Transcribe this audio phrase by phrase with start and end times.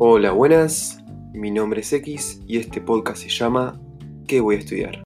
[0.00, 1.02] Hola, buenas.
[1.32, 3.80] Mi nombre es X y este podcast se llama
[4.28, 5.02] ¿Qué voy a estudiar?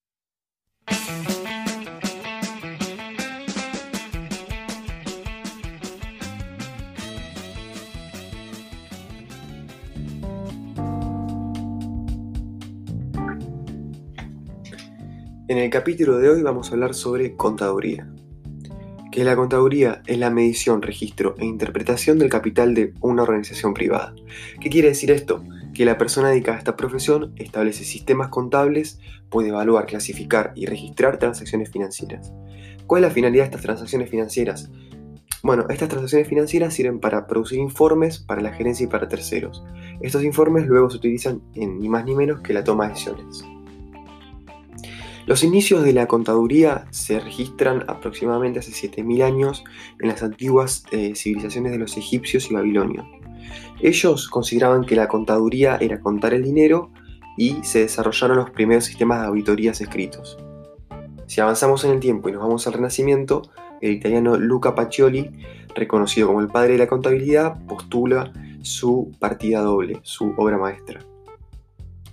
[15.49, 18.13] En el capítulo de hoy vamos a hablar sobre contaduría.
[19.13, 24.15] Que la contaduría es la medición, registro e interpretación del capital de una organización privada.
[24.59, 25.45] ¿Qué quiere decir esto?
[25.75, 31.19] Que la persona dedicada a esta profesión establece sistemas contables, puede evaluar, clasificar y registrar
[31.19, 32.33] transacciones financieras.
[32.87, 34.71] ¿Cuál es la finalidad de estas transacciones financieras?
[35.43, 39.63] Bueno, estas transacciones financieras sirven para producir informes para la gerencia y para terceros.
[40.01, 43.45] Estos informes luego se utilizan en ni más ni menos que la toma de decisiones.
[45.25, 49.65] Los inicios de la contaduría se registran aproximadamente hace 7.000 años
[50.01, 53.07] en las antiguas eh, civilizaciones de los egipcios y babilonios.
[53.81, 56.91] Ellos consideraban que la contaduría era contar el dinero
[57.37, 60.39] y se desarrollaron los primeros sistemas de auditorías escritos.
[61.27, 63.43] Si avanzamos en el tiempo y nos vamos al Renacimiento,
[63.81, 65.31] el italiano Luca Pacioli,
[65.75, 71.01] reconocido como el padre de la contabilidad, postula su partida doble, su obra maestra.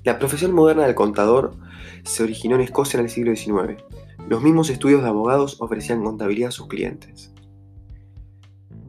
[0.06, 1.58] La profesión moderna del contador
[2.04, 3.84] se originó en Escocia en el siglo XIX.
[4.30, 7.34] Los mismos estudios de abogados ofrecían contabilidad a sus clientes.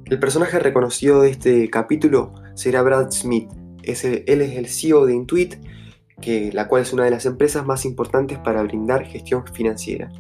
[0.05, 3.51] El personaje reconocido de este capítulo será Brad Smith.
[3.83, 5.57] él es el CEO de Intuit,
[6.21, 10.13] que, la cual es una de las empresas más importantes para brindar gestión financiera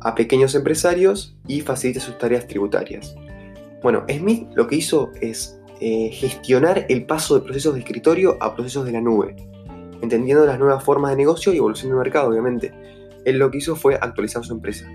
[0.00, 3.14] a pequeños empresarios y facilita sus tareas tributarias.
[3.82, 8.54] Bueno, Smith lo que hizo es eh, gestionar el paso de procesos de escritorio a
[8.54, 9.36] procesos de la nube
[10.02, 12.72] entendiendo las nuevas formas de negocio y evolución del mercado, obviamente.
[13.24, 14.88] Él lo que hizo fue actualizar su empresa.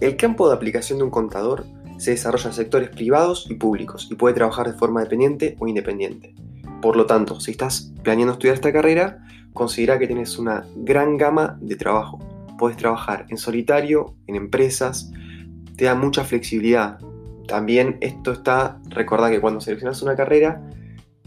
[0.00, 1.64] El campo de aplicación de un contador
[1.98, 6.34] se desarrolla en sectores privados y públicos y puede trabajar de forma dependiente o independiente.
[6.80, 11.58] Por lo tanto, si estás planeando estudiar esta carrera, considera que tienes una gran gama
[11.60, 12.20] de trabajo.
[12.56, 15.10] Puedes trabajar en solitario, en empresas,
[15.76, 16.98] te da mucha flexibilidad.
[17.48, 20.62] También esto está, recuerda que cuando seleccionas una carrera,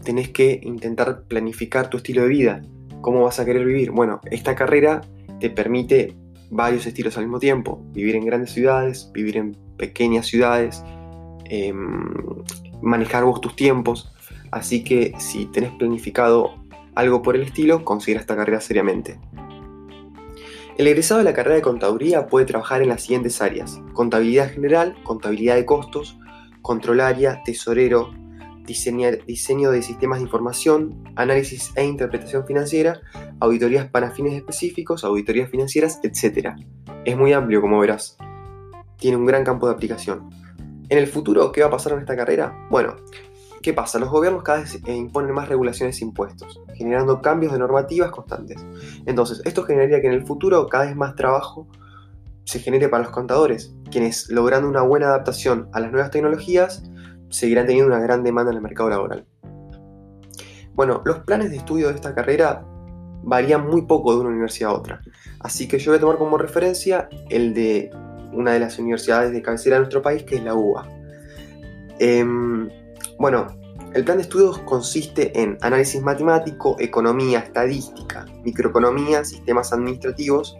[0.02, 2.62] tenés que intentar planificar tu estilo de vida.
[3.00, 3.90] ¿Cómo vas a querer vivir?
[3.90, 5.00] Bueno, esta carrera
[5.40, 6.16] te permite
[6.50, 7.82] varios estilos al mismo tiempo.
[7.92, 10.84] Vivir en grandes ciudades, vivir en pequeñas ciudades,
[11.46, 12.04] em,
[12.80, 14.12] manejar vos tus tiempos.
[14.50, 16.54] Así que si tenés planificado
[16.94, 19.18] algo por el estilo, considera esta carrera seriamente.
[20.78, 23.80] El egresado de la carrera de contaduría puede trabajar en las siguientes áreas.
[23.92, 26.18] Contabilidad general, contabilidad de costos,
[26.62, 28.10] controlaria, tesorero,
[28.64, 33.00] diseño de sistemas de información, análisis e interpretación financiera,
[33.40, 36.50] auditorías para fines específicos, auditorías financieras, etc.
[37.04, 38.16] Es muy amplio, como verás.
[38.96, 40.30] Tiene un gran campo de aplicación.
[40.88, 42.66] En el futuro, ¿qué va a pasar en esta carrera?
[42.70, 42.96] Bueno,
[43.62, 43.98] ¿qué pasa?
[43.98, 48.64] Los gobiernos cada vez imponen más regulaciones e impuestos, generando cambios de normativas constantes.
[49.06, 51.66] Entonces, esto generaría que en el futuro cada vez más trabajo
[52.44, 56.82] se genere para los contadores, quienes logrando una buena adaptación a las nuevas tecnologías,
[57.32, 59.26] seguirán teniendo una gran demanda en el mercado laboral.
[60.74, 62.64] Bueno, los planes de estudio de esta carrera
[63.24, 65.00] varían muy poco de una universidad a otra,
[65.40, 67.90] así que yo voy a tomar como referencia el de
[68.32, 70.88] una de las universidades de cabecera de nuestro país, que es la UBA.
[71.98, 72.68] Em,
[73.18, 73.46] bueno,
[73.94, 80.56] el plan de estudios consiste en análisis matemático, economía, estadística, microeconomía, sistemas administrativos,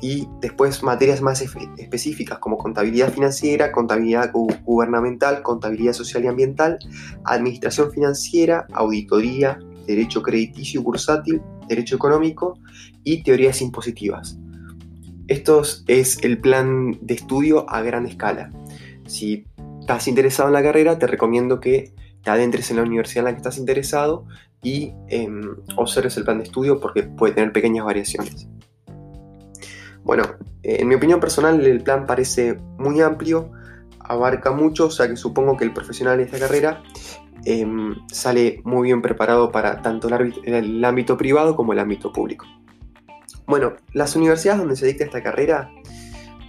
[0.00, 1.42] y después materias más
[1.76, 6.78] específicas como contabilidad financiera, contabilidad gubernamental, contabilidad social y ambiental,
[7.24, 12.58] administración financiera, auditoría, derecho crediticio y bursátil, derecho económico
[13.02, 14.38] y teorías impositivas.
[15.26, 18.50] Esto es el plan de estudio a gran escala.
[19.06, 19.46] Si
[19.80, 21.92] estás interesado en la carrera, te recomiendo que
[22.22, 24.26] te adentres en la universidad en la que estás interesado
[24.62, 28.48] y em, observes el plan de estudio porque puede tener pequeñas variaciones.
[30.08, 30.24] Bueno,
[30.62, 33.52] en mi opinión personal el plan parece muy amplio,
[34.00, 36.82] abarca mucho, o sea que supongo que el profesional de esta carrera
[37.44, 42.46] em, sale muy bien preparado para tanto el ámbito, privado como el ámbito público.
[43.46, 45.70] Bueno, las universidades donde se dicta esta carrera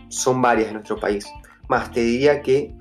[0.07, 1.27] son varias en nuestro país.
[1.67, 2.73] Más, te diría que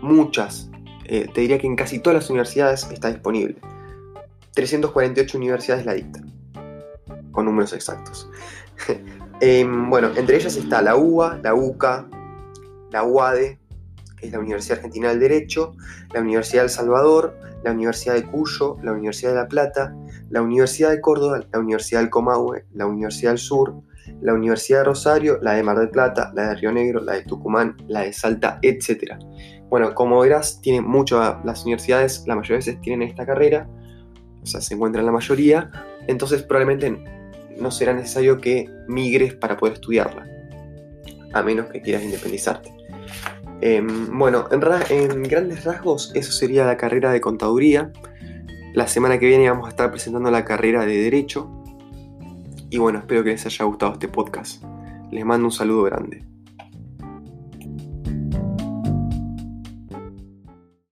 [0.00, 0.70] muchas,
[1.04, 3.56] eh, te diría que en casi todas las universidades está disponible.
[4.54, 6.32] 348 universidades la dictan,
[7.32, 8.30] con números exactos.
[9.40, 12.08] Em, bueno, entre ellas está la UBA, la UCA,
[12.90, 13.58] la UADE,
[14.16, 15.74] que es la Universidad Argentina del Derecho,
[16.14, 19.94] la Universidad del Salvador, la Universidad de Cuyo, la Universidad de La Plata,
[20.30, 23.74] la Universidad de Córdoba, la Universidad del Comahue, la Universidad del Sur,
[24.22, 27.24] la Universidad de Rosario, la de Mar del Plata, la de Río Negro, la de
[27.24, 29.16] Tucumán, la de Salta, etc.
[29.68, 33.68] Bueno, como verás, tiene mucho, las universidades la mayoría de veces tienen esta carrera,
[34.42, 35.70] o sea, se encuentra en la mayoría,
[36.06, 37.15] entonces probablemente
[37.58, 40.26] no será necesario que migres para poder estudiarla,
[41.32, 42.70] a menos que quieras independizarte.
[43.60, 47.90] Em, bueno, en, en, grandes rasgos eso sería la carrera de contaduría.
[48.74, 51.50] La semana que viene vamos a estar presentando la carrera de derecho.
[52.68, 54.62] Y bueno, espero que les haya gustado este podcast.
[55.10, 56.35] Les mando un saludo grande.